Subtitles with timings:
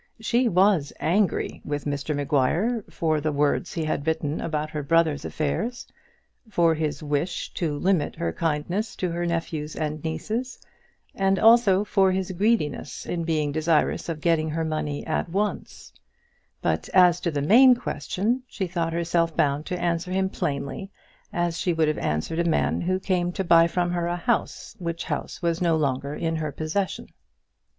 [0.19, 5.25] She was angry with Mr Maguire for the words he had written about her brother's
[5.25, 5.85] affairs;
[6.49, 10.57] for his wish to limit her kindness to her nephews and nieces,
[11.13, 15.93] and also for his greediness in being desirous of getting her money at once;
[16.63, 20.89] but as to the main question, she thought herself bound to answer him plainly,
[21.31, 24.75] as she would have answered a man who came to buy from her a house,
[24.79, 27.05] which house was no longer in her possession.